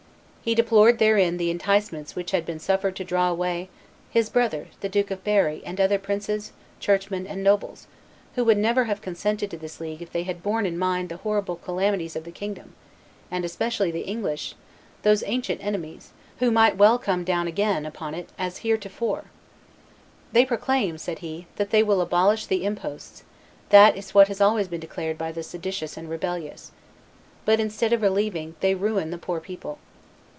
He 0.43 0.55
deplored 0.55 0.97
therein 0.97 1.37
the 1.37 1.51
enticements 1.51 2.15
which 2.15 2.31
had 2.31 2.47
been 2.47 2.57
suffered 2.57 2.95
to 2.95 3.03
draw 3.03 3.29
away 3.29 3.69
"his 4.09 4.27
brother, 4.27 4.69
the 4.79 4.89
Duke 4.89 5.11
of 5.11 5.23
Berry 5.23 5.61
and 5.63 5.79
other 5.79 5.99
princes, 5.99 6.51
churchmen, 6.79 7.27
and 7.27 7.43
nobles, 7.43 7.85
who 8.33 8.43
would 8.45 8.57
never 8.57 8.85
have 8.85 9.03
consented 9.03 9.51
to 9.51 9.57
this 9.59 9.79
league 9.79 10.01
if 10.01 10.11
they 10.11 10.23
had 10.23 10.41
borne 10.41 10.65
in 10.65 10.79
mind 10.79 11.09
the 11.09 11.17
horrible 11.17 11.57
calamities 11.57 12.15
of 12.15 12.23
the 12.23 12.31
kingdom, 12.31 12.73
and 13.29 13.45
especially 13.45 13.91
the 13.91 14.01
English, 14.01 14.55
those 15.03 15.23
ancient 15.27 15.63
enemies, 15.63 16.09
who 16.39 16.49
might 16.49 16.75
well 16.75 16.97
come 16.97 17.23
down 17.23 17.45
again 17.47 17.85
upon 17.85 18.15
it 18.15 18.29
as 18.39 18.57
heretofore.... 18.65 19.25
They 20.31 20.43
proclaim," 20.43 20.97
said 20.97 21.19
he, 21.19 21.45
"that 21.57 21.69
they 21.69 21.83
will 21.83 22.01
abolish 22.01 22.47
the 22.47 22.65
imposts; 22.65 23.23
that 23.69 23.95
is 23.95 24.15
what 24.15 24.27
has 24.27 24.41
always 24.41 24.67
been 24.67 24.81
declared 24.81 25.19
by 25.19 25.31
the 25.31 25.43
seditious 25.43 25.97
and 25.97 26.09
rebellious; 26.09 26.71
but, 27.45 27.59
instead 27.59 27.93
of 27.93 28.01
relieving, 28.01 28.55
they 28.61 28.73
ruin 28.73 29.11
the 29.11 29.19
poor 29.19 29.39
people. 29.39 29.77